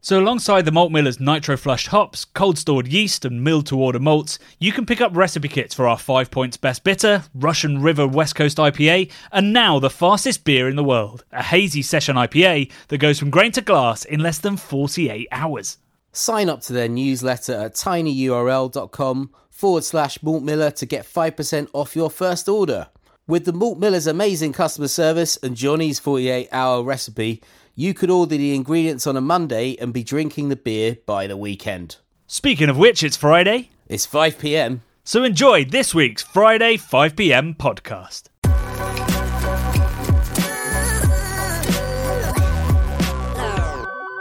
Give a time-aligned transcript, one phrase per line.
[0.00, 3.98] So, alongside the Malt Miller's nitro flushed hops, cold stored yeast, and milled to order
[3.98, 8.06] malts, you can pick up recipe kits for our 5 Points Best Bitter, Russian River
[8.06, 12.70] West Coast IPA, and now the fastest beer in the world, a hazy session IPA
[12.88, 15.78] that goes from grain to glass in less than 48 hours.
[16.12, 21.96] Sign up to their newsletter at tinyurl.com forward slash Malt Miller to get 5% off
[21.96, 22.86] your first order.
[23.28, 27.42] With the Malt Miller's amazing customer service and Johnny's 48 hour recipe,
[27.74, 31.36] you could order the ingredients on a Monday and be drinking the beer by the
[31.36, 31.96] weekend.
[32.26, 34.80] Speaking of which, it's Friday, It's 5 pm.
[35.04, 38.28] so enjoy this week's Friday 5pm podcast.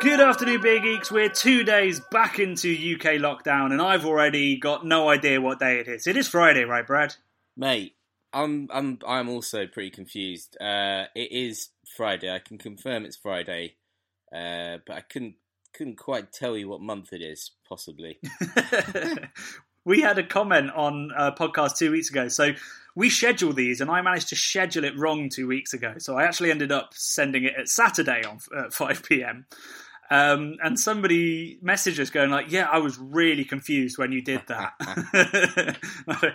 [0.02, 1.12] Good afternoon, Beer Geeks.
[1.12, 5.80] We're two days back into UK lockdown, and I've already got no idea what day
[5.80, 6.08] it is.
[6.08, 7.16] It is Friday, right, Brad?
[7.58, 7.96] Mate,
[8.38, 10.58] I'm I'm I'm also pretty confused.
[10.62, 12.34] Uh, it is Friday.
[12.34, 13.76] I can confirm it's Friday,
[14.32, 15.36] uh, but I couldn't
[15.74, 17.52] couldn't quite tell you what month it is.
[17.68, 18.20] Possibly.
[19.86, 22.28] we had a comment on a podcast two weeks ago.
[22.28, 22.52] So
[22.96, 25.96] we schedule these, and I managed to schedule it wrong two weeks ago.
[25.98, 29.48] So I actually ended up sending it at Saturday on at 5 p.m.
[30.10, 34.42] Um, and somebody messaged us going like, "Yeah, I was really confused when you did
[34.48, 35.78] that.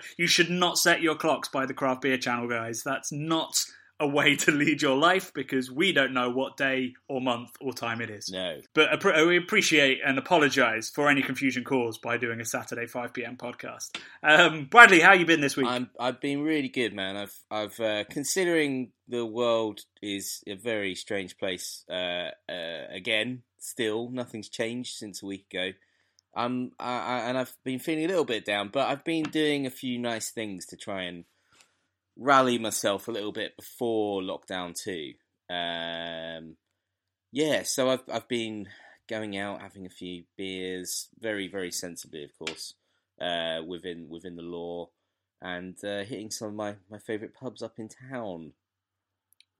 [0.19, 2.83] you should not set your clocks by the craft beer channel, guys.
[2.84, 3.65] That's not
[4.03, 7.73] a way to lead your life because we don't know what day or month or
[7.73, 8.28] time it is.
[8.31, 8.59] No.
[8.75, 13.37] But we appreciate and apologise for any confusion caused by doing a Saturday 5 p.m.
[13.37, 13.97] podcast.
[14.23, 15.69] Um, Bradley, how you been this week?
[15.69, 17.17] I'm I've been really good, man.
[17.17, 21.84] I've I've uh, considering the world is a very strange place.
[21.89, 25.73] Uh, uh, again, still nothing's changed since a week ago.
[26.34, 29.67] Um, I, I, and I've been feeling a little bit down, but I've been doing
[29.67, 31.25] a few nice things to try and
[32.17, 35.12] rally myself a little bit before lockdown two.
[35.55, 36.56] Um,
[37.33, 38.69] yeah, so I've I've been
[39.11, 42.72] going out, having a few beers, very very sensibly, of course,
[43.21, 44.89] uh, within within the law,
[45.43, 48.55] and uh, hitting some of my my favourite pubs up in town.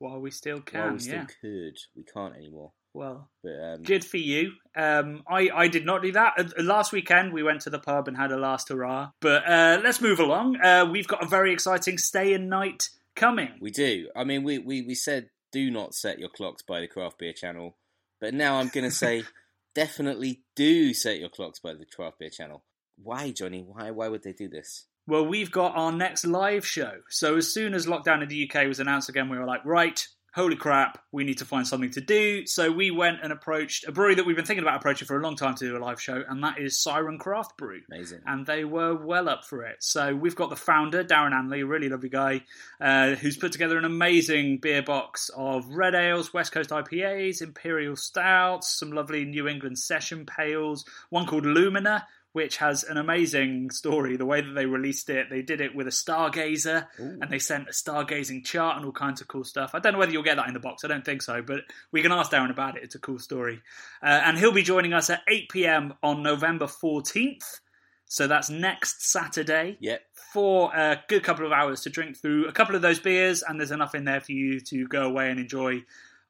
[0.03, 1.27] While we still can, While we still yeah.
[1.41, 2.73] could, we can't anymore.
[2.93, 4.51] Well, But um, good for you.
[4.77, 6.33] Um, I, I did not do that.
[6.37, 9.13] Uh, Last weekend, we went to the pub and had a last hurrah.
[9.21, 10.61] But uh, let's move along.
[10.61, 13.51] Uh, we've got a very exciting stay and night coming.
[13.61, 14.09] we do.
[14.17, 17.33] I mean, we, we we said do not set your clocks by the craft beer
[17.33, 17.77] channel,
[18.21, 19.23] but now I'm going to say
[19.77, 22.65] definitely do set your clocks by the craft beer channel.
[23.01, 23.63] Why, Johnny?
[23.63, 24.87] Why why would they do this?
[25.07, 26.93] Well, we've got our next live show.
[27.09, 30.01] So as soon as lockdown in the UK was announced again, we were like, right,
[30.35, 32.47] holy crap, we need to find something to do.
[32.47, 35.23] So we went and approached a brewery that we've been thinking about approaching for a
[35.23, 37.81] long time to do a live show, and that is Siren Craft Brew.
[37.91, 38.21] Amazing.
[38.27, 39.77] And they were well up for it.
[39.81, 42.43] So we've got the founder, Darron Anley, a really lovely guy,
[42.81, 47.97] uh, who's put together an amazing beer box of red ales, West Coast IPAs, Imperial
[47.97, 54.17] Stouts, some lovely New England session pales, one called Lumina, which has an amazing story.
[54.17, 57.69] The way that they released it, they did it with a stargazer, and they sent
[57.69, 59.73] a stargazing chart and all kinds of cool stuff.
[59.75, 60.85] I don't know whether you'll get that in the box.
[60.85, 61.61] I don't think so, but
[61.93, 62.85] we can ask Darron about it.
[62.85, 63.61] It's a cool story,
[64.03, 65.95] uh, and he'll be joining us at 8 p.m.
[66.03, 67.61] on November 14th.
[68.07, 70.03] So that's next Saturday Yep.
[70.35, 73.59] for a good couple of hours to drink through a couple of those beers, and
[73.59, 75.83] there's enough in there for you to go away and enjoy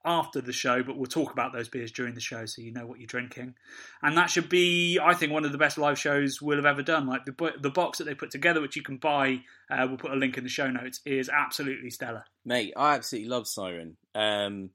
[0.05, 0.83] after the show.
[0.83, 3.55] But we'll talk about those beers during the show so you know what you're drinking.
[4.03, 6.83] And that should be, I think, one of the best live shows we'll have ever
[6.83, 7.07] done.
[7.07, 10.13] Like the the box that they put together, which you can buy, uh, we'll put
[10.13, 12.25] a link in the show notes, is absolutely stellar.
[12.45, 13.97] Mate, I absolutely love Siren.
[14.15, 14.71] Um,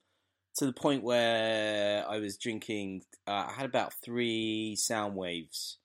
[0.57, 5.75] to the point where I was drinking, uh, I had about three Soundwaves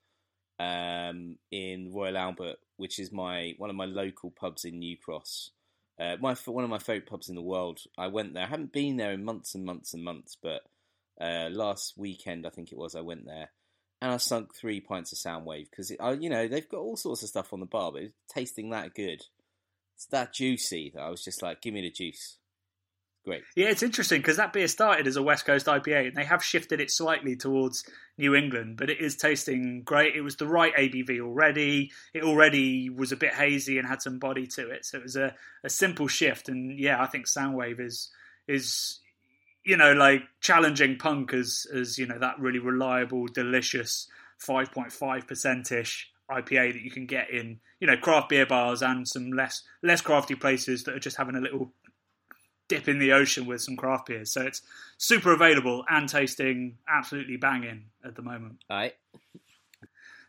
[0.58, 5.50] um, in Royal Albert, which is my one of my local pubs in New Cross.
[5.98, 7.80] Uh, my one of my favourite pubs in the world.
[7.96, 8.44] I went there.
[8.44, 10.62] I haven't been there in months and months and months, but
[11.20, 12.94] uh, last weekend I think it was.
[12.94, 13.50] I went there
[14.02, 17.28] and I sunk three pints of Soundwave because you know they've got all sorts of
[17.28, 19.22] stuff on the bar, but it's tasting that good.
[19.94, 22.38] It's that juicy that I was just like, give me the juice.
[23.24, 23.42] Great.
[23.54, 26.42] Yeah, it's interesting because that beer started as a West Coast IPA, and they have
[26.42, 27.84] shifted it slightly towards
[28.18, 30.16] New England, but it is tasting great.
[30.16, 31.92] It was the right ABV already.
[32.12, 35.14] It already was a bit hazy and had some body to it, so it was
[35.14, 36.48] a, a simple shift.
[36.48, 38.10] And yeah, I think Soundwave is
[38.48, 38.98] is
[39.64, 44.08] you know like challenging punk as as you know that really reliable, delicious
[44.44, 49.30] 5.5% ish IPA that you can get in, you know, craft beer bars and some
[49.30, 51.72] less less crafty places that are just having a little
[52.72, 54.32] dip in the ocean with some craft beers.
[54.32, 54.62] So it's
[54.96, 58.64] super available and tasting absolutely banging at the moment.
[58.70, 58.94] All right.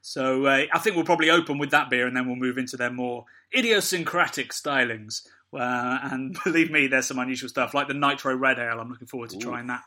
[0.01, 2.75] So uh, I think we'll probably open with that beer and then we'll move into
[2.75, 3.23] their more
[3.57, 5.25] idiosyncratic stylings.
[5.53, 8.81] Uh, and believe me, there's some unusual stuff like the Nitro Red Ale.
[8.81, 9.39] I'm looking forward to Ooh.
[9.39, 9.83] trying that.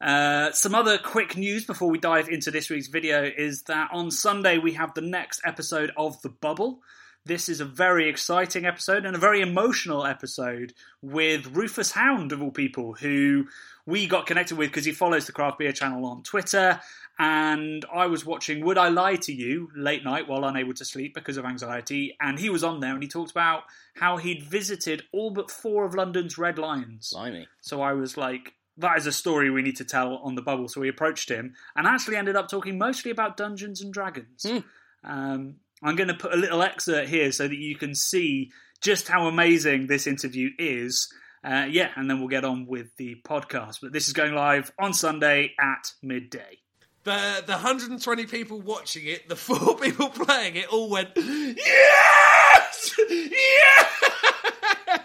[0.00, 4.10] Uh, some other quick news before we dive into this week's video is that on
[4.12, 6.80] Sunday we have the next episode of The Bubble.
[7.26, 12.40] This is a very exciting episode and a very emotional episode with Rufus Hound, of
[12.40, 13.48] all people, who
[13.84, 16.80] we got connected with because he follows the Craft Beer channel on Twitter.
[17.18, 21.14] And I was watching Would I Lie to You late night while unable to sleep
[21.14, 22.16] because of anxiety.
[22.20, 23.64] And he was on there and he talked about
[23.96, 27.10] how he'd visited all but four of London's Red Lions.
[27.12, 27.48] Blimey.
[27.60, 30.68] So I was like, that is a story we need to tell on the bubble.
[30.68, 34.44] So we approached him and actually ended up talking mostly about Dungeons and Dragons.
[34.46, 34.64] Mm.
[35.02, 38.50] Um, I'm going to put a little excerpt here so that you can see
[38.80, 41.12] just how amazing this interview is.
[41.44, 43.78] Uh, yeah, and then we'll get on with the podcast.
[43.80, 46.58] But this is going live on Sunday at midday.
[47.04, 53.86] The the 120 people watching it, the four people playing it, all went yes, yeah.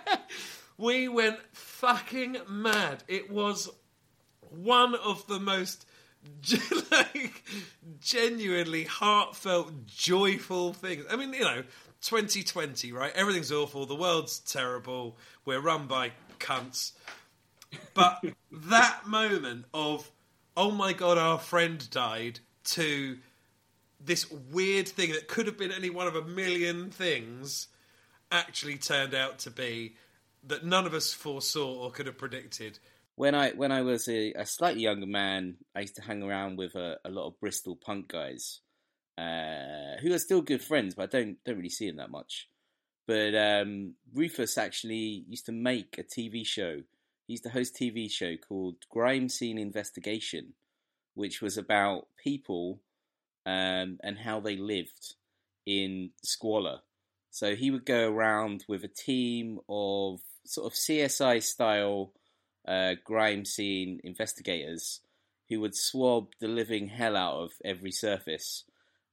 [0.80, 3.04] we went fucking mad.
[3.08, 3.70] It was
[4.50, 5.86] one of the most
[6.92, 7.44] like
[8.00, 11.06] genuinely heartfelt, joyful things.
[11.10, 11.64] I mean, you know,
[12.02, 13.12] 2020, right?
[13.16, 13.86] Everything's awful.
[13.86, 15.18] The world's terrible.
[15.46, 16.94] We're run by cunts.
[17.94, 20.10] But that moment of,
[20.58, 23.18] oh my god, our friend died, to
[24.00, 27.68] this weird thing that could have been any one of a million things
[28.32, 29.96] actually turned out to be
[30.44, 32.80] that none of us foresaw or could have predicted
[33.22, 36.58] when I when I was a, a, slightly younger man, I used to hang around
[36.58, 38.62] with a, a lot of Bristol punk guys,
[39.16, 42.50] uh, who are still good friends, but I don't don't really see them that much.
[43.06, 46.78] But um, Rufus actually used to make a TV show.
[47.28, 50.54] He used to host a TV show called Grime Scene Investigation,
[51.14, 52.80] which was about people
[53.46, 55.14] um, and how they lived
[55.68, 56.80] in squalor.
[57.30, 62.14] So he would go around with a team of sort of CSI style
[62.68, 65.02] uh, grime scene investigators
[65.50, 68.64] who would swab the living hell out of every surface,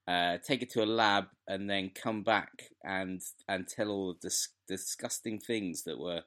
[0.06, 4.28] uh, take it to a lab, and then come back and and tell all the
[4.28, 6.22] dis- disgusting things that were,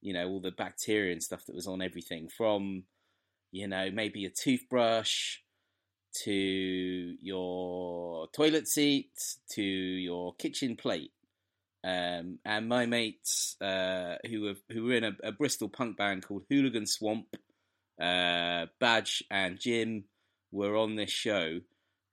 [0.00, 2.84] you know, all the bacteria and stuff that was on everything from,
[3.50, 5.38] you know, maybe a toothbrush
[6.24, 6.32] to
[7.20, 9.10] your toilet seat
[9.50, 11.12] to your kitchen plate
[11.84, 16.26] um, and my mates uh, who were who were in a, a, Bristol punk band
[16.26, 17.26] called Hooligan Swamp,
[18.00, 20.04] uh, Badge and Jim
[20.52, 21.58] were on this show,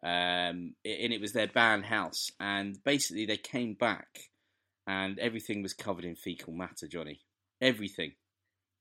[0.04, 2.31] um, and it was their band house.
[2.39, 4.07] And basically, they came back,
[4.88, 6.88] and everything was covered in fecal matter.
[6.88, 7.22] Johnny,
[7.62, 8.13] everything,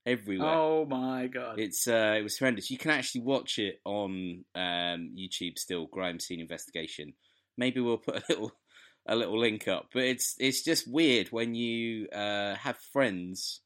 [0.07, 0.49] everywhere.
[0.49, 1.61] Oh my god!
[1.61, 2.71] It's uh, it was horrendous.
[2.71, 5.87] You can actually watch it on um, YouTube still.
[5.87, 7.13] Grime Scene Investigation.
[7.59, 8.53] Maybe we'll put a little
[9.09, 9.89] a little link up.
[9.93, 13.61] But it's it's just weird when you uh, have friends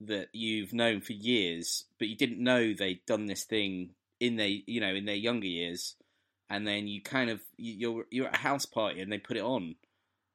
[0.00, 4.48] that you've known for years, but you didn't know they'd done this thing in their
[4.48, 5.96] you know in their younger years,
[6.48, 9.42] and then you kind of you're you're at a house party and they put it
[9.42, 9.74] on.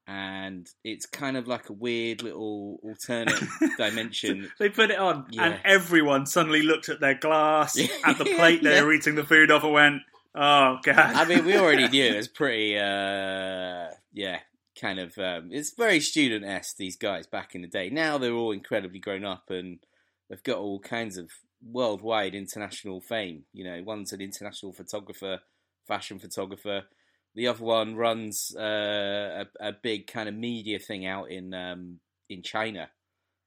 [0.07, 3.41] And it's kind of like a weird little alternate
[3.77, 4.51] dimension.
[4.59, 5.45] they put it on, yeah.
[5.45, 7.75] and everyone suddenly looked at their glass,
[8.05, 10.01] at the plate they were eating the food off, and went,
[10.35, 12.77] "Oh god!" I mean, we already knew it was pretty.
[12.77, 14.39] Uh, yeah,
[14.79, 15.17] kind of.
[15.17, 16.77] Um, it's very student esque.
[16.77, 17.89] These guys back in the day.
[17.89, 19.79] Now they're all incredibly grown up and
[20.29, 21.31] they've got all kinds of
[21.63, 23.43] worldwide international fame.
[23.53, 25.39] You know, one's an international photographer,
[25.87, 26.83] fashion photographer.
[27.33, 31.99] The other one runs uh, a, a, big kind of media thing out in um,
[32.29, 32.89] in China.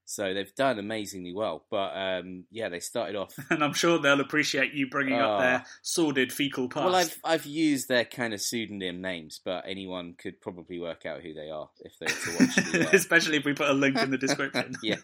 [0.08, 1.66] So they've done amazingly well.
[1.70, 5.40] But um, yeah, they started off, and I'm sure they'll appreciate you bringing uh, up
[5.40, 5.68] their ah.
[5.82, 6.86] sordid fecal past.
[6.86, 11.20] Well, I've I've used their kind of pseudonym names, but anyone could probably work out
[11.20, 12.74] who they are if they were to watch.
[12.88, 12.96] Uh...
[12.96, 14.76] Especially if we put a link in the description.
[14.82, 14.96] yeah.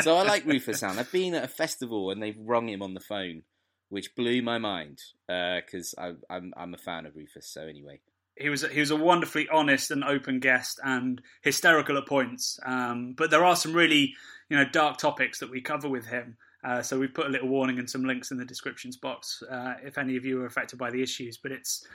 [0.00, 0.98] So I like Rufus Hound.
[0.98, 3.42] I've been at a festival and they've rung him on the phone,
[3.90, 7.46] which blew my mind because uh, I'm I'm a fan of Rufus.
[7.46, 8.00] So anyway,
[8.34, 12.58] he was he was a wonderfully honest and open guest and hysterical at points.
[12.64, 14.14] Um, but there are some really
[14.48, 16.36] you know dark topics that we cover with him.
[16.64, 19.74] Uh, so we've put a little warning and some links in the descriptions box uh,
[19.84, 21.36] if any of you are affected by the issues.
[21.36, 21.86] But it's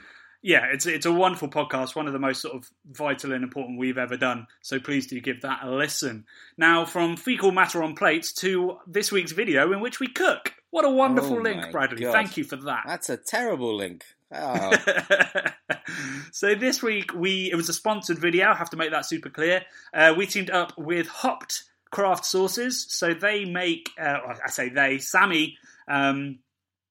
[0.44, 3.78] yeah, it's it's a wonderful podcast, one of the most sort of vital and important
[3.78, 4.46] we've ever done.
[4.60, 6.26] So please do give that a listen.
[6.58, 10.52] Now, from fecal matter on plates to this week's video in which we cook.
[10.70, 12.02] What a wonderful oh link, Bradley!
[12.02, 12.12] God.
[12.12, 12.82] Thank you for that.
[12.86, 14.04] That's a terrible link.
[14.32, 14.72] Oh,
[16.32, 18.50] so this week we it was a sponsored video.
[18.50, 19.62] I have to make that super clear.
[19.94, 21.62] Uh, we teamed up with Hop't
[21.94, 22.86] Craft Sauces.
[22.88, 26.40] So they make, uh, I say they, Sammy um,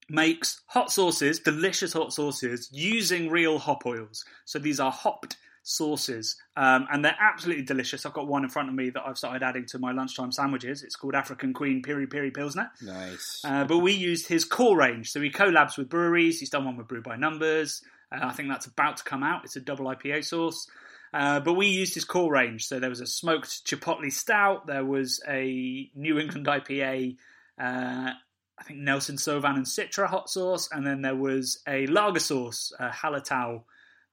[0.10, 4.24] makes hot sauces, delicious hot sauces using real hop oils.
[4.46, 8.06] So these are hopped sauces, um, and they're absolutely delicious.
[8.06, 10.84] I've got one in front of me that I've started adding to my lunchtime sandwiches.
[10.84, 12.72] It's called African Queen Piri Piri Pilsner.
[12.82, 13.42] nice.
[13.44, 15.12] Uh, but we used his core range.
[15.12, 16.40] So he collabs with breweries.
[16.40, 17.82] He's done one with Brew by Numbers.
[18.10, 19.44] Uh, I think that's about to come out.
[19.44, 20.66] It's a double IPA sauce.
[21.14, 22.66] Uh, but we used his core range.
[22.66, 24.66] So there was a smoked chipotle stout.
[24.66, 27.18] There was a New England IPA.
[27.62, 28.12] Uh,
[28.58, 32.72] I think Nelson Sauvin and Citra hot sauce, and then there was a lager sauce,
[32.80, 33.64] a Hallertau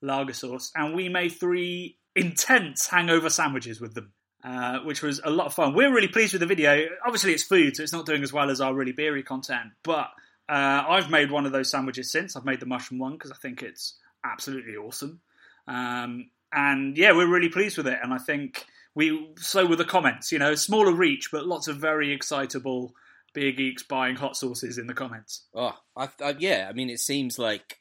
[0.03, 5.31] lager sauce, and we made three intense hangover sandwiches with them, uh, which was a
[5.31, 5.75] lot of fun.
[5.75, 6.87] We're really pleased with the video.
[7.05, 10.09] Obviously, it's food, so it's not doing as well as our really beery content, but
[10.49, 12.35] uh, I've made one of those sandwiches since.
[12.35, 15.21] I've made the mushroom one because I think it's absolutely awesome.
[15.69, 19.85] Um, and yeah, we're really pleased with it, and I think we so were the
[19.85, 22.95] comments, you know, smaller reach, but lots of very excitable
[23.33, 25.45] beer geeks buying hot sauces in the comments.
[25.55, 26.67] Oh, I, I, yeah.
[26.69, 27.79] I mean, it seems like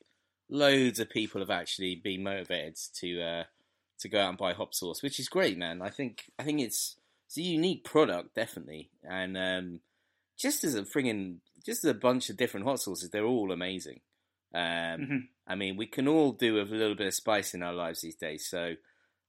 [0.50, 3.44] loads of people have actually been motivated to uh,
[4.00, 5.82] to go out and buy hop sauce, which is great, man.
[5.82, 6.96] I think I think it's
[7.28, 9.80] it's a unique product, definitely, and um,
[10.38, 14.00] just as a frigging just as a bunch of different hot sauces, they're all amazing.
[14.54, 15.28] Um, Mhm.
[15.50, 18.02] I mean, we can all do with a little bit of spice in our lives
[18.02, 18.76] these days, so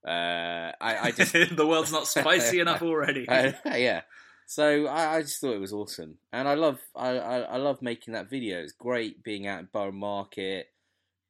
[0.07, 3.29] uh, I, I just the world's not spicy enough already.
[3.29, 4.03] I, yeah.
[4.47, 7.81] So I, I just thought it was awesome, and I love I, I, I love
[7.81, 8.61] making that video.
[8.61, 10.67] It's great being out in Borough Market,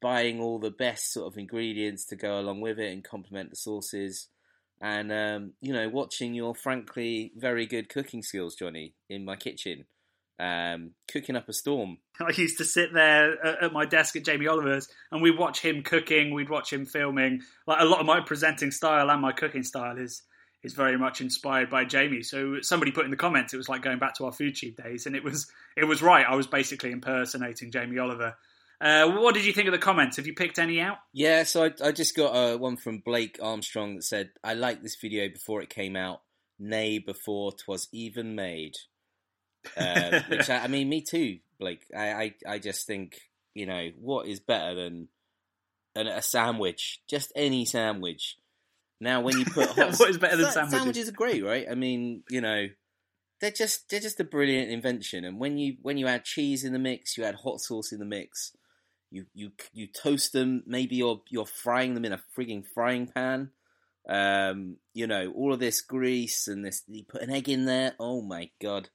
[0.02, 3.56] buying all the best sort of ingredients to go along with it and complement the
[3.56, 4.28] sauces,
[4.80, 9.84] and um, you know watching your frankly very good cooking skills, Johnny, in my kitchen,
[10.40, 11.98] um, cooking up a storm.
[12.20, 15.60] I used to sit there at at my desk at Jamie Oliver's, and we'd watch
[15.60, 17.42] him cooking, we'd watch him filming.
[17.66, 20.22] Like a lot of my presenting style and my cooking style is
[20.62, 22.22] is very much inspired by Jamie.
[22.22, 24.76] So somebody put in the comments, it was like going back to our Food Tube
[24.76, 26.26] days, and it was it was right.
[26.26, 28.36] I was basically impersonating Jamie Oliver.
[28.80, 30.16] Uh, what did you think of the comments?
[30.16, 30.96] Have you picked any out?
[31.12, 34.82] Yeah, so I, I just got uh, one from Blake Armstrong that said, "I liked
[34.82, 36.22] this video before it came out,
[36.58, 38.76] nay, before 'twas even made."
[39.76, 41.84] Uh, which I, I mean, me too, Blake.
[41.96, 43.20] I, I, I just think
[43.54, 45.08] you know what is better than
[45.94, 48.36] an, a sandwich, just any sandwich.
[49.00, 50.78] Now, when you put hot, What is better than sandwiches?
[50.78, 51.66] Sandwiches are great, right?
[51.70, 52.66] I mean, you know,
[53.40, 55.24] they're just they're just a brilliant invention.
[55.24, 57.98] And when you when you add cheese in the mix, you add hot sauce in
[57.98, 58.52] the mix.
[59.10, 60.62] You you you toast them.
[60.66, 63.50] Maybe you're you're frying them in a frigging frying pan.
[64.08, 66.82] Um, you know, all of this grease and this.
[66.86, 67.94] You put an egg in there.
[67.98, 68.90] Oh my god,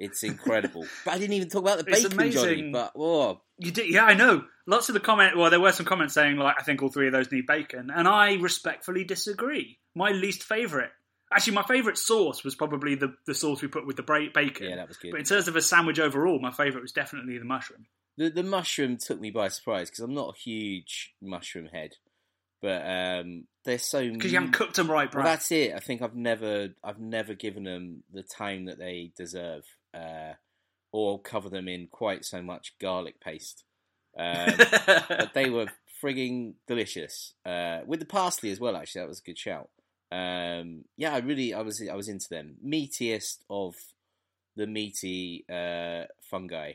[0.00, 0.84] it's incredible.
[1.04, 2.46] but I didn't even talk about the It's bacon, Johnny.
[2.46, 2.72] amazing.
[2.72, 4.44] But oh, You did, yeah, I know.
[4.66, 5.36] Lots of the comment.
[5.36, 7.90] Well, there were some comments saying like, I think all three of those need bacon,
[7.94, 9.78] and I respectfully disagree.
[9.94, 10.90] My least favorite,
[11.32, 14.68] actually, my favorite sauce was probably the the sauce we put with the bra- bacon.
[14.70, 15.10] yeah, that was good.
[15.12, 17.86] But in terms of a sandwich overall, my favorite was definitely the mushroom.
[18.16, 21.96] The the mushroom took me by surprise because I'm not a huge mushroom head,
[22.62, 25.74] but um, they're so Because you haven't cooked them right, Well, that's it.
[25.74, 30.34] I think I've never I've never given them the time that they deserve, uh,
[30.92, 33.64] or cover them in quite so much garlic paste.
[34.18, 34.52] Um,
[34.86, 35.66] but they were
[36.02, 38.76] frigging delicious uh, with the parsley as well.
[38.76, 39.68] Actually, that was a good shout.
[40.12, 42.56] Um, yeah, I really I was I was into them.
[42.64, 43.76] Meatiest of
[44.56, 46.72] the meaty uh, fungi.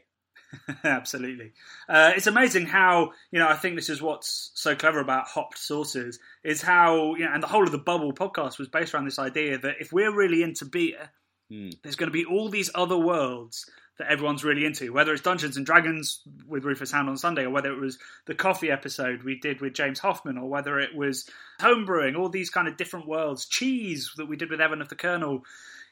[0.84, 1.52] Absolutely.
[1.90, 5.58] Uh, it's amazing how, you know, I think this is what's so clever about hopped
[5.58, 9.06] sauces is how, you know, and the whole of the Bubble podcast was based around
[9.06, 11.10] this idea that if we're really into beer,
[11.50, 11.70] Hmm.
[11.84, 15.56] there's going to be all these other worlds that everyone's really into, whether it's Dungeons
[15.58, 19.40] and Dragons with Rufus Hound on Sunday, or whether it was the coffee episode we
[19.40, 21.30] did with James Hoffmann, or whether it was
[21.62, 24.96] homebrewing, all these kind of different worlds, cheese that we did with Evan of the
[24.96, 25.44] Colonel.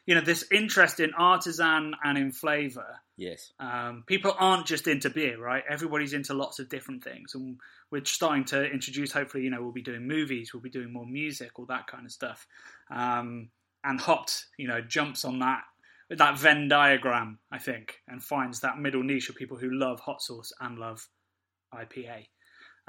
[0.05, 3.53] You know, this interest in artisan and in flavour Yes.
[3.57, 5.63] um, people aren't just into beer, right?
[5.69, 7.57] Everybody's into lots of different things, and
[7.89, 9.13] we're starting to introduce.
[9.13, 12.05] Hopefully, you know, we'll be doing movies, we'll be doing more music, all that kind
[12.05, 12.45] of stuff.
[12.91, 13.47] Um,
[13.83, 15.63] and Hop't, you know, jumps on that
[16.09, 20.21] that Venn diagram, I think, and finds that middle niche of people who love hot
[20.21, 21.07] sauce and love
[21.73, 22.27] IPA,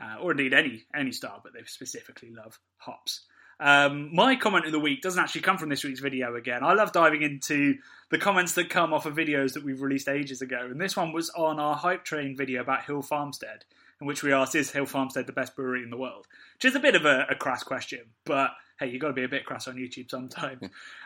[0.02, 3.24] uh, or indeed any any style, but they specifically love hops.
[3.60, 6.64] Um, my comment of the week doesn't actually come from this week's video again.
[6.64, 7.76] I love diving into
[8.10, 11.12] the comments that come off of videos that we've released ages ago, and this one
[11.12, 13.64] was on our Hype Train video about Hill Farmstead,
[14.00, 16.74] in which we asked, "Is Hill Farmstead the best brewery in the world?" Which is
[16.74, 18.50] a bit of a, a crass question, but
[18.84, 20.60] hey, you got to be a bit crass on YouTube sometimes.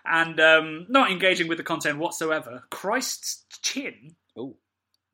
[0.04, 2.64] and um, not engaging with the content whatsoever.
[2.70, 4.56] Christ's chin Oh,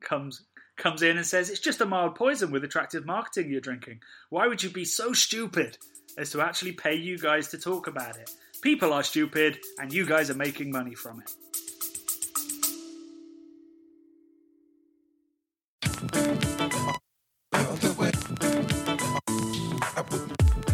[0.01, 0.43] comes
[0.77, 4.01] comes in and says, It's just a mild poison with attractive marketing you're drinking.
[4.29, 5.77] Why would you be so stupid
[6.17, 8.29] as to actually pay you guys to talk about it?
[8.61, 11.31] People are stupid, and you guys are making money from it.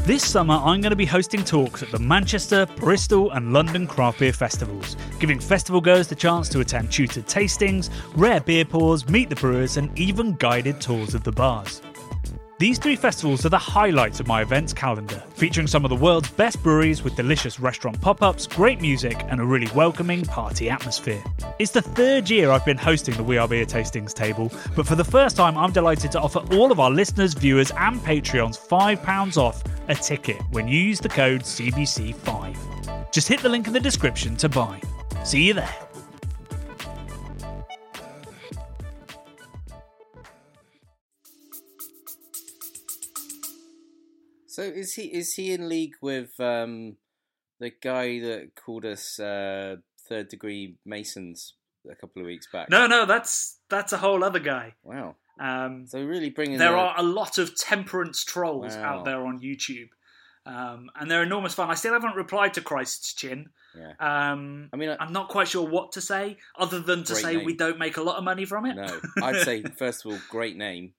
[0.03, 4.17] This summer, I'm going to be hosting talks at the Manchester, Bristol, and London craft
[4.17, 9.29] beer festivals, giving festival goers the chance to attend tutored tastings, rare beer pours, meet
[9.29, 11.84] the brewers, and even guided tours of the bars.
[12.62, 16.30] These three festivals are the highlights of my events calendar, featuring some of the world's
[16.30, 21.24] best breweries with delicious restaurant pop ups, great music, and a really welcoming party atmosphere.
[21.58, 24.94] It's the third year I've been hosting the We Are Beer Tastings table, but for
[24.94, 29.38] the first time, I'm delighted to offer all of our listeners, viewers, and Patreons £5
[29.38, 33.12] off a ticket when you use the code CBC5.
[33.12, 34.80] Just hit the link in the description to buy.
[35.24, 35.90] See you there.
[44.62, 46.98] So is he is he in league with um,
[47.60, 49.77] the guy that called us uh,
[50.08, 51.56] third degree Masons
[51.89, 52.70] a couple of weeks back?
[52.70, 54.75] No, no, that's that's a whole other guy.
[54.84, 55.15] Wow.
[55.39, 58.84] Um, So really bringing there the- are a lot of temperance trolls Wow.
[59.00, 59.89] out there on YouTube,
[60.46, 61.72] um, and they're enormous fun.
[61.72, 63.50] I still haven't replied to Christ's Chin.
[63.75, 63.94] Yeah.
[64.00, 67.38] Um, I mean, I, I'm not quite sure what to say, other than to say
[67.38, 67.46] name.
[67.46, 68.75] we don't make a lot of money from it.
[68.75, 69.00] no.
[69.24, 70.94] I'd say first of all, great name,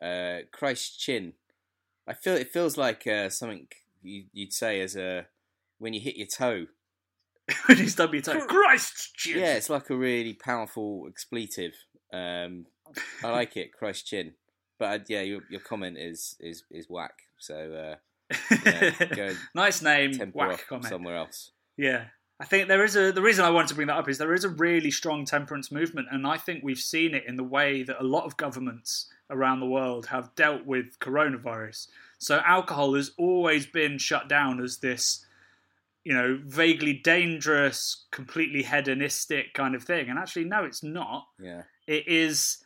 [0.00, 1.32] uh, Christ Chin.
[2.08, 3.66] I feel it feels like uh, something
[4.02, 5.26] you, you'd say as a
[5.78, 6.66] when you hit your toe.
[7.66, 8.46] when you stub your toe.
[8.46, 9.40] Christ's Chin.
[9.40, 11.72] Yeah, it's like a really powerful expletive.
[12.12, 12.66] Um,
[13.24, 14.34] I like it, Christ Chin.
[14.78, 17.14] But uh, yeah, your your comment is is is whack.
[17.38, 17.96] So
[18.34, 20.12] uh, yeah, nice name.
[20.32, 20.86] Whack comment.
[20.86, 21.50] somewhere else.
[21.76, 22.06] Yeah.
[22.42, 24.34] I think there is a the reason I wanted to bring that up is there
[24.34, 27.84] is a really strong temperance movement and I think we've seen it in the way
[27.84, 31.86] that a lot of governments around the world have dealt with coronavirus.
[32.18, 35.24] So alcohol has always been shut down as this
[36.02, 41.28] you know vaguely dangerous, completely hedonistic kind of thing and actually no it's not.
[41.38, 42.58] Yeah, It is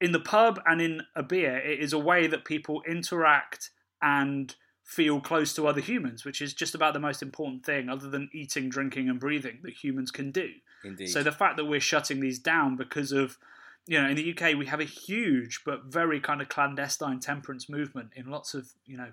[0.00, 4.54] in the pub and in a beer it is a way that people interact and
[4.84, 8.28] feel close to other humans, which is just about the most important thing, other than
[8.32, 10.48] eating, drinking, and breathing, that humans can do.
[10.84, 11.08] indeed.
[11.08, 13.38] So the fact that we're shutting these down because of,
[13.86, 17.68] you know, in the UK we have a huge but very kind of clandestine temperance
[17.68, 19.12] movement in lots of, you know,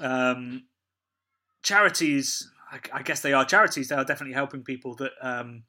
[0.00, 0.64] um,
[1.62, 2.50] charities.
[2.70, 3.88] I, I guess they are charities.
[3.88, 5.12] They are definitely helping people that.
[5.20, 5.64] Um,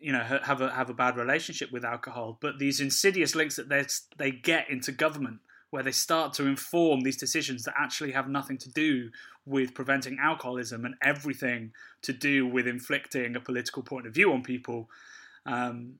[0.00, 3.68] you know, have a have a bad relationship with alcohol, but these insidious links that
[3.68, 3.84] they
[4.16, 8.56] they get into government where they start to inform these decisions that actually have nothing
[8.58, 9.10] to do
[9.44, 14.42] with preventing alcoholism and everything to do with inflicting a political point of view on
[14.42, 14.88] people
[15.46, 15.94] um,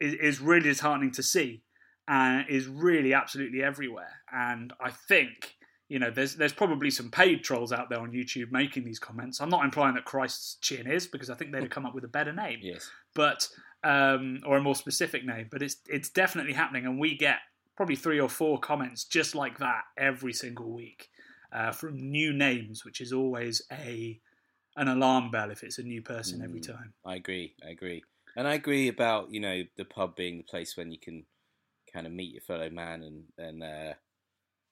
[0.00, 1.62] is, is really disheartening to see
[2.06, 4.20] and is really absolutely everywhere.
[4.32, 5.56] And I think
[5.88, 9.40] you know there's there's probably some paid trolls out there on YouTube making these comments.
[9.40, 12.04] I'm not implying that Christ's chin is because I think they'd have come up with
[12.04, 12.90] a better name yes.
[13.14, 13.48] but
[13.84, 15.48] um, or a more specific name.
[15.50, 17.38] But it's it's definitely happening, and we get
[17.76, 21.08] probably three or four comments just like that every single week
[21.52, 24.20] uh, from new names, which is always a
[24.76, 26.66] an alarm bell if it's a new person every Mm.
[26.66, 26.94] time.
[27.04, 27.54] I agree.
[27.64, 28.02] I agree,
[28.36, 31.26] and I agree about you know the pub being the place when you can
[31.92, 33.94] kind of meet your fellow man and and uh,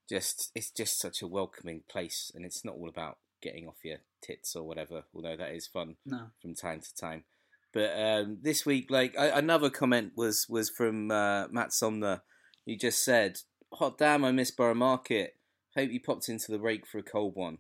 [0.09, 3.99] just it's just such a welcoming place, and it's not all about getting off your
[4.23, 5.05] tits or whatever.
[5.15, 7.25] Although that is fun No, from time to time.
[7.73, 12.23] But um, this week, like I, another comment was was from uh, Matt Somner.
[12.65, 13.39] He just said,
[13.75, 15.37] "Hot damn, I miss Borough Market.
[15.77, 17.59] Hope you popped into the rake for a cold one."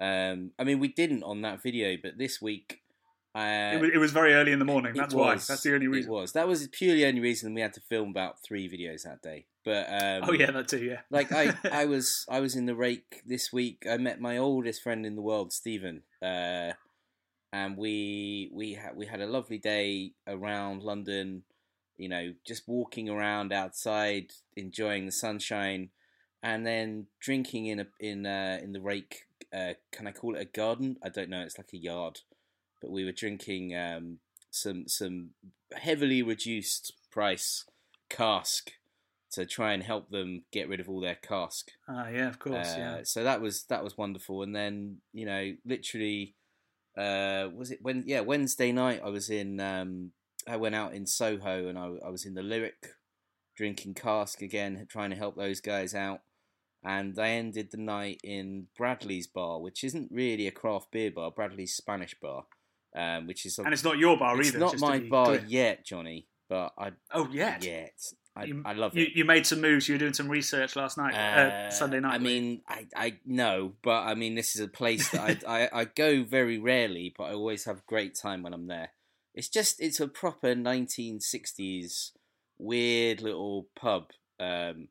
[0.00, 2.82] Um, I mean, we didn't on that video, but this week,
[3.36, 4.94] uh, it, was, it was very early in the morning.
[4.94, 5.34] That's why.
[5.34, 6.10] That's the only reason.
[6.10, 6.32] It was.
[6.32, 9.46] That was purely the only reason we had to film about three videos that day.
[9.64, 10.84] But um, Oh yeah, that too.
[10.84, 11.00] Yeah.
[11.10, 13.86] like I, I was I was in the rake this week.
[13.90, 16.72] I met my oldest friend in the world, Stephen, uh,
[17.52, 21.42] and we we had we had a lovely day around London.
[21.96, 25.90] You know, just walking around outside, enjoying the sunshine,
[26.42, 29.26] and then drinking in a in uh, in the rake.
[29.52, 30.96] Uh, can I call it a garden?
[31.02, 31.42] I don't know.
[31.42, 32.20] It's like a yard,
[32.80, 34.18] but we were drinking um,
[34.50, 35.30] some some
[35.74, 37.64] heavily reduced price
[38.08, 38.72] cask
[39.32, 41.72] to try and help them get rid of all their cask.
[41.88, 42.74] Ah, yeah, of course.
[42.74, 42.98] Uh, yeah.
[43.04, 44.42] So that was that was wonderful.
[44.42, 46.34] And then you know, literally,
[46.96, 48.04] uh, was it when?
[48.06, 49.60] Yeah, Wednesday night I was in.
[49.60, 50.12] Um,
[50.48, 52.94] I went out in Soho and I, I was in the Lyric,
[53.56, 56.20] drinking cask again, trying to help those guys out.
[56.86, 61.30] And I ended the night in Bradley's bar, which isn't really a craft beer bar.
[61.30, 62.44] Bradley's Spanish bar,
[62.94, 64.64] um, which is And it's not your bar it's either.
[64.66, 65.44] It's not my bar clear.
[65.46, 66.28] yet, Johnny.
[66.48, 67.56] But I Oh yeah.
[67.62, 67.94] yet.
[68.36, 69.12] I, You- I love You, it.
[69.14, 69.88] you made some moves.
[69.88, 72.14] You were doing some research last night, uh, Uh, Sunday night.
[72.14, 75.80] I mean, I, I know, but I mean, this is a place that I, I,
[75.80, 78.90] I go very rarely, but I always have a great time when I'm there.
[79.34, 82.12] It's just, it's a proper 1960s
[82.58, 84.10] weird little pub.
[84.38, 84.88] Um,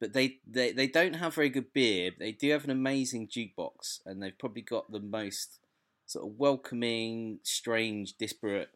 [0.00, 2.10] but they, they, they don't have very good beer.
[2.18, 5.60] They do have an amazing jukebox, and they've probably got the most
[6.06, 8.70] sort of welcoming, strange, disparate,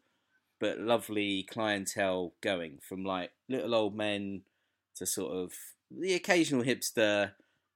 [0.59, 4.41] but lovely clientele going from like little old men
[4.95, 5.53] to sort of
[5.91, 7.31] the occasional hipster,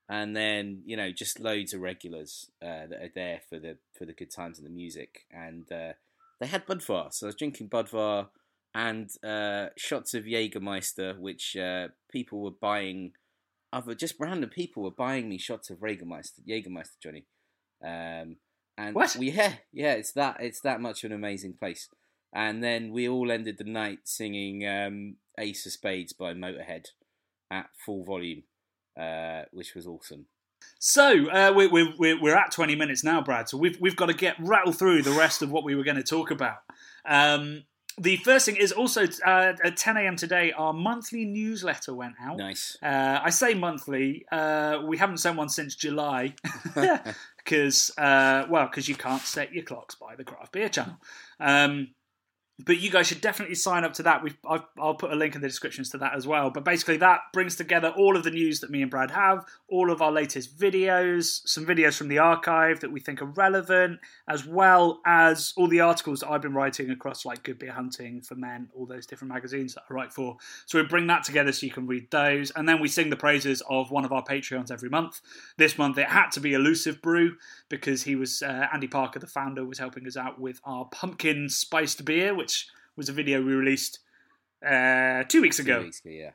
[0.10, 4.06] and then you know just loads of regulars uh, that are there for the for
[4.06, 5.25] the good times and the music.
[5.32, 5.93] And uh,
[6.41, 8.27] they had Budvar, so I was drinking Budvar
[8.73, 13.12] and uh, shots of Jägermeister, which uh, people were buying.
[13.71, 17.25] Other just random people were buying me shots of Jägermeister, Jägermeister, Johnny.
[17.84, 18.38] Um,
[18.77, 19.15] and What?
[19.17, 21.88] we yeah yeah it's that it's that much of an amazing place.
[22.34, 26.86] And then we all ended the night singing um, Ace of Spades by Motorhead
[27.51, 28.43] at full volume,
[28.99, 30.25] uh, which was awesome.
[30.80, 33.50] So uh, we're, we're, we're we're at 20 minutes now, Brad.
[33.50, 35.97] So we've we've got to get rattle through the rest of what we were going
[35.97, 36.58] to talk about.
[37.06, 37.63] Um,
[37.97, 40.15] the first thing is also uh, at 10 a.m.
[40.15, 42.38] today, our monthly newsletter went out.
[42.38, 42.78] Nice.
[42.82, 44.26] Uh, I say monthly.
[44.32, 46.36] Uh, we haven't sent one since July
[47.38, 50.97] because, uh, well, because you can't set your clocks by the craft beer channel.
[51.39, 51.89] Um,
[52.65, 54.24] but you guys should definitely sign up to that.
[54.24, 56.50] We've, I've, I'll put a link in the descriptions to that as well.
[56.50, 59.91] But basically, that brings together all of the news that me and Brad have, all
[59.91, 64.45] of our latest videos, some videos from the archive that we think are relevant, as
[64.45, 68.69] well as all the articles that I've been writing across like Good Beer Hunting Ferment,
[68.76, 70.38] all those different magazines that I write for.
[70.65, 73.15] So we bring that together so you can read those, and then we sing the
[73.15, 75.21] praises of one of our Patreons every month.
[75.58, 77.38] This month it had to be Elusive Brew
[77.69, 81.50] because he was uh, Andy Parker, the founder, was helping us out with our pumpkin
[81.50, 82.51] spiced beer, which
[82.96, 84.00] was a video we released
[84.66, 85.80] uh, two weeks ago.
[85.80, 86.32] Two weeks ago, yeah.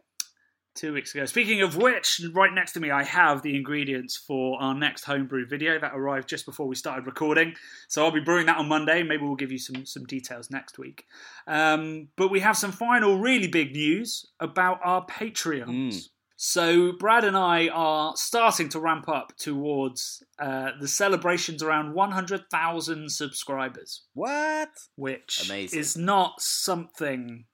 [0.74, 1.24] Two weeks ago.
[1.24, 5.46] Speaking of which, right next to me, I have the ingredients for our next homebrew
[5.46, 7.54] video that arrived just before we started recording.
[7.88, 9.02] So I'll be brewing that on Monday.
[9.02, 11.04] Maybe we'll give you some some details next week.
[11.46, 15.94] Um, but we have some final, really big news about our Patreons.
[15.94, 16.08] Mm.
[16.36, 23.10] So Brad and I are starting to ramp up towards uh, the celebrations around 100,000
[23.10, 24.68] subscribers What?
[24.96, 25.80] which Amazing.
[25.80, 27.46] is not something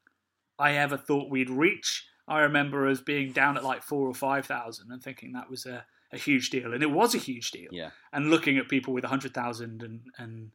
[0.58, 2.04] I ever thought we'd reach.
[2.26, 5.66] I remember us being down at like four or five thousand and thinking that was
[5.66, 7.68] a, a huge deal, and it was a huge deal.
[7.72, 7.90] Yeah.
[8.12, 10.50] And looking at people with a hundred thousand and and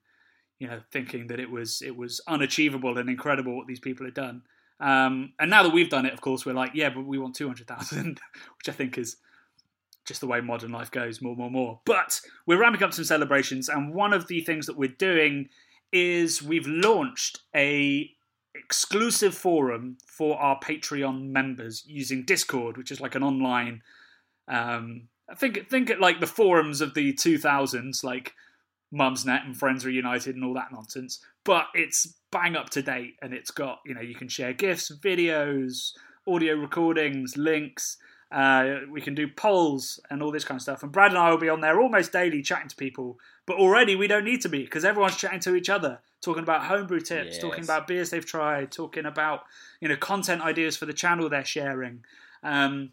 [0.59, 4.13] you know thinking that it was it was unachievable and incredible what these people had
[4.13, 4.43] done.
[4.79, 7.35] Um, and now that we've done it, of course, we're like, yeah, but we want
[7.35, 8.19] two hundred thousand,
[8.57, 9.17] which I think is
[10.05, 11.81] just the way modern life goes, more, more, more.
[11.85, 15.49] But we're ramping up some celebrations, and one of the things that we're doing
[15.91, 18.11] is we've launched a
[18.55, 23.81] exclusive forum for our Patreon members using Discord, which is like an online.
[24.47, 28.33] Um, I think think it like the forums of the 2000s, like
[28.93, 31.19] Mumsnet and Friends Reunited and all that nonsense.
[31.47, 34.91] But it's bang up to date, and it's got you know you can share gifs,
[34.91, 35.93] videos,
[36.27, 37.95] audio recordings, links.
[38.29, 40.83] Uh, we can do polls and all this kind of stuff.
[40.83, 43.17] And Brad and I will be on there almost daily chatting to people.
[43.45, 46.65] But already we don't need to be because everyone's chatting to each other, talking about
[46.65, 49.43] homebrew tips, talking about beers they've tried, talking about
[49.79, 52.03] you know content ideas for the channel they're sharing.
[52.43, 52.91] Um,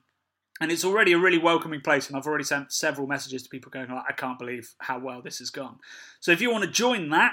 [0.60, 2.06] and it's already a really welcoming place.
[2.06, 5.20] And I've already sent several messages to people going, like, I can't believe how well
[5.20, 5.78] this has gone.
[6.20, 7.32] So if you want to join that,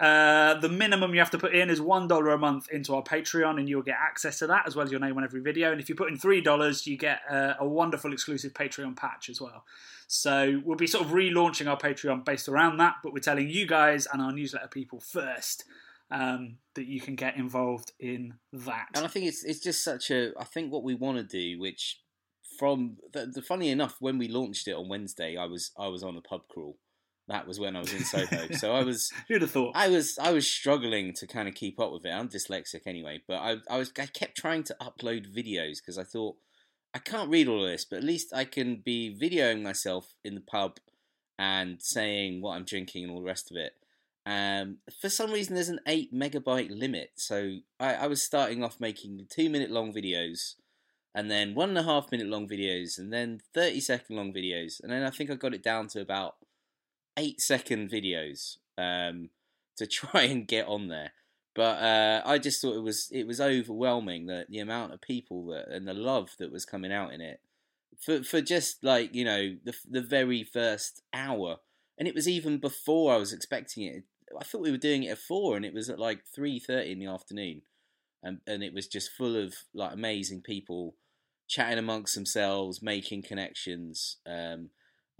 [0.00, 3.02] uh, the minimum you have to put in is one dollar a month into our
[3.02, 5.70] Patreon, and you'll get access to that as well as your name on every video.
[5.72, 9.28] And if you put in three dollars, you get uh, a wonderful exclusive Patreon patch
[9.28, 9.64] as well.
[10.08, 13.66] So we'll be sort of relaunching our Patreon based around that, but we're telling you
[13.66, 15.64] guys and our newsletter people first
[16.10, 18.86] um, that you can get involved in that.
[18.94, 20.32] And I think it's it's just such a.
[20.38, 22.00] I think what we want to do, which
[22.58, 26.02] from the, the funny enough, when we launched it on Wednesday, I was I was
[26.02, 26.76] on a pub crawl.
[27.30, 29.76] That was when I was in Soho, so I was Who'd have thought?
[29.76, 32.10] I was I was struggling to kind of keep up with it.
[32.10, 36.02] I'm dyslexic anyway, but I I was I kept trying to upload videos because I
[36.02, 36.34] thought
[36.92, 40.34] I can't read all of this, but at least I can be videoing myself in
[40.34, 40.78] the pub
[41.38, 43.74] and saying what I'm drinking and all the rest of it.
[44.26, 48.80] Um, for some reason, there's an eight megabyte limit, so I, I was starting off
[48.80, 50.56] making two minute long videos,
[51.14, 54.82] and then one and a half minute long videos, and then thirty second long videos,
[54.82, 56.34] and then I think I got it down to about
[57.20, 59.30] eight second videos um,
[59.76, 61.12] to try and get on there.
[61.54, 65.46] But uh, I just thought it was it was overwhelming that the amount of people
[65.46, 67.40] that and the love that was coming out in it
[68.00, 71.56] for for just like you know the the very first hour,
[71.98, 74.04] and it was even before I was expecting it.
[74.38, 76.92] I thought we were doing it at four, and it was at like three thirty
[76.92, 77.62] in the afternoon,
[78.22, 80.94] and and it was just full of like amazing people
[81.48, 84.18] chatting amongst themselves, making connections.
[84.24, 84.70] Um,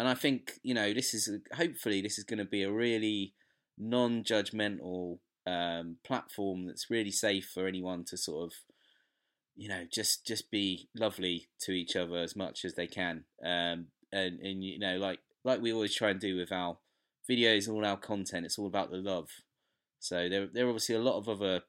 [0.00, 3.34] and I think you know this is hopefully this is going to be a really
[3.76, 8.52] non-judgmental um, platform that's really safe for anyone to sort of
[9.56, 13.24] you know just just be lovely to each other as much as they can.
[13.44, 16.78] Um, and and you know like like we always try and do with our
[17.30, 19.28] videos and all our content it's all about the love.
[19.98, 21.60] So there there are obviously a lot of other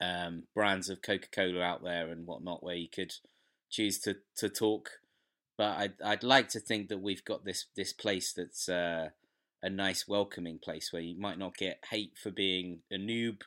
[0.00, 3.12] um, brands of Coca-Cola out there and whatnot where you could
[3.68, 4.88] choose to to talk
[5.58, 9.10] but I'd I'd like to think that we've got this this place that's uh,
[9.62, 13.42] a nice welcoming place where you might not get hate for being a noob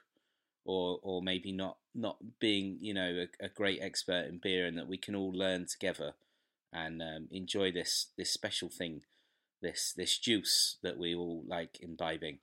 [0.65, 4.77] or or maybe not not being you know a, a great expert in beer and
[4.77, 6.13] that we can all learn together
[6.73, 9.01] and um, enjoy this this special thing
[9.61, 12.39] this this juice that we all like imbibing.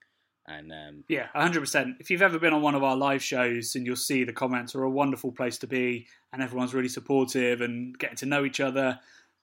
[0.50, 3.84] And um, yeah 100% if you've ever been on one of our live shows and
[3.84, 7.98] you'll see the comments are a wonderful place to be and everyone's really supportive and
[7.98, 8.98] getting to know each other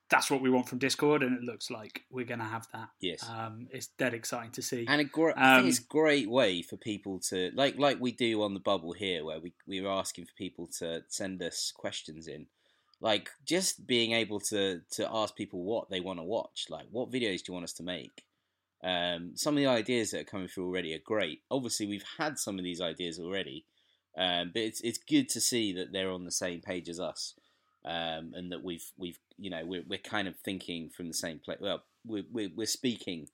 [0.09, 2.89] that's what we want from Discord, and it looks like we're going to have that.
[3.01, 5.87] Yes, um, it's dead exciting to see, and a gr- um, I think it's a
[5.87, 9.53] great way for people to like like we do on the bubble here, where we
[9.67, 12.45] we're asking for people to send us questions in,
[13.01, 17.11] like just being able to to ask people what they want to watch, like what
[17.11, 18.23] videos do you want us to make.
[18.83, 21.41] Um, some of the ideas that are coming through already are great.
[21.49, 23.65] Obviously, we've had some of these ideas already,
[24.15, 27.33] um, but it's it's good to see that they're on the same page as us
[27.85, 31.39] um, and that we've we've you know we're we're kind of thinking from the same
[31.43, 31.55] play.
[31.59, 33.27] Well, we're we're, we're speaking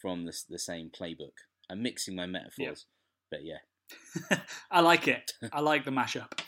[0.00, 1.34] from the the same playbook.
[1.70, 2.86] I'm mixing my metaphors,
[3.30, 4.38] but yeah,
[4.70, 5.32] I like it.
[5.52, 6.40] I like the mashup.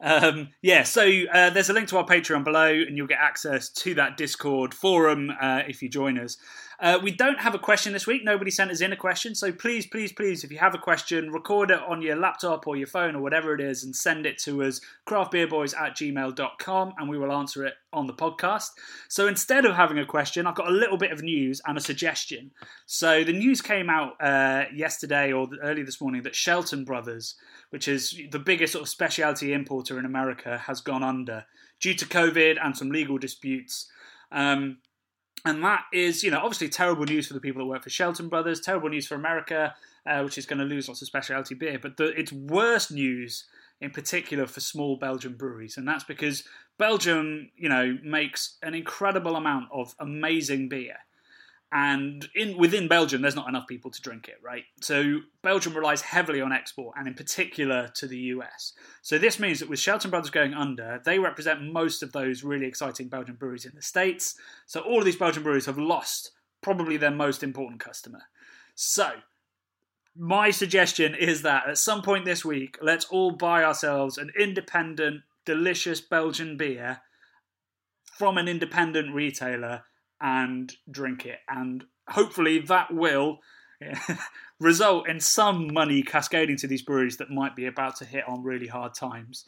[0.00, 3.70] Um, yeah, so uh, there's a link to our Patreon below, and you'll get access
[3.70, 6.36] to that Discord forum uh, if you join us.
[6.80, 8.24] Uh, we don't have a question this week.
[8.24, 9.34] Nobody sent us in a question.
[9.34, 12.76] So please, please, please, if you have a question, record it on your laptop or
[12.76, 17.08] your phone or whatever it is and send it to us, craftbeerboys at gmail.com, and
[17.08, 18.68] we will answer it on the podcast.
[19.08, 21.80] So instead of having a question, I've got a little bit of news and a
[21.80, 22.50] suggestion.
[22.86, 27.36] So the news came out uh, yesterday or early this morning that Shelton Brothers,
[27.70, 31.44] which is the biggest sort of specialty importer in America, has gone under
[31.80, 33.90] due to COVID and some legal disputes.
[34.32, 34.78] Um,
[35.44, 38.28] and that is, you know, obviously terrible news for the people that work for Shelton
[38.28, 39.74] Brothers, terrible news for America,
[40.06, 41.78] uh, which is going to lose lots of specialty beer.
[41.78, 43.44] But the, it's worse news
[43.80, 46.44] in particular for small Belgian breweries, and that's because
[46.78, 50.96] Belgium, you know, makes an incredible amount of amazing beer
[51.74, 54.62] and in within Belgium, there's not enough people to drink it, right?
[54.80, 58.74] So Belgium relies heavily on export, and in particular to the US.
[59.02, 62.66] So this means that with Shelton Brothers going under, they represent most of those really
[62.66, 64.36] exciting Belgian breweries in the states.
[64.66, 66.30] So all of these Belgian breweries have lost
[66.62, 68.22] probably their most important customer.
[68.76, 69.10] So
[70.16, 75.22] my suggestion is that at some point this week, let's all buy ourselves an independent,
[75.44, 77.00] delicious Belgian beer
[78.04, 79.82] from an independent retailer
[80.24, 81.38] and drink it.
[81.48, 83.40] And hopefully that will
[84.58, 88.42] result in some money cascading to these breweries that might be about to hit on
[88.42, 89.44] really hard times.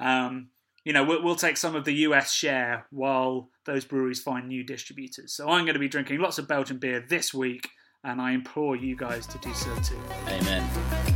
[0.00, 0.48] Um,
[0.84, 4.64] you know, we'll, we'll, take some of the US share while those breweries find new
[4.64, 5.32] distributors.
[5.32, 7.68] So I'm going to be drinking lots of Belgian beer this week,
[8.04, 10.00] and I implore you guys to do so too.
[10.28, 11.15] Amen.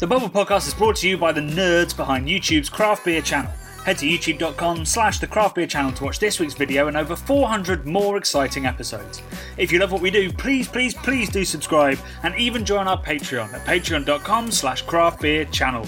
[0.00, 3.52] The Bubble Podcast is brought to you by the nerds behind YouTube's Craft Beer channel.
[3.84, 7.14] Head to youtube.com slash the craft beer channel to watch this week's video and over
[7.14, 9.20] 400 more exciting episodes.
[9.58, 12.98] If you love what we do, please, please, please do subscribe and even join our
[13.02, 15.86] Patreon at patreon.com slash craft beer channel.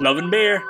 [0.00, 0.62] Love and beer.